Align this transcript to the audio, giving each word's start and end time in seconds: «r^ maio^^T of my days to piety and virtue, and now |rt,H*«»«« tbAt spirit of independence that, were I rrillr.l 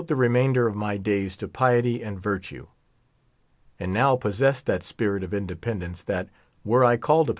«r^ 0.01 0.05
maio^^T 0.17 0.67
of 0.67 0.73
my 0.73 0.97
days 0.97 1.37
to 1.37 1.47
piety 1.47 2.01
and 2.01 2.19
virtue, 2.19 2.65
and 3.79 3.93
now 3.93 4.15
|rt,H*«»«« 4.15 4.37
tbAt 4.65 4.81
spirit 4.81 5.23
of 5.23 5.31
independence 5.31 6.01
that, 6.01 6.27
were 6.63 6.83
I 6.83 6.97
rrillr.l 6.97 7.29